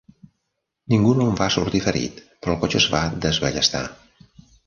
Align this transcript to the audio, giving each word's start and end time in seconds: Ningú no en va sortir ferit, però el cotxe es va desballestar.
Ningú 0.93 1.11
no 1.17 1.27
en 1.31 1.35
va 1.41 1.49
sortir 1.57 1.81
ferit, 1.89 2.23
però 2.45 2.55
el 2.55 2.59
cotxe 2.63 2.81
es 2.81 2.89
va 2.97 3.05
desballestar. 3.29 3.85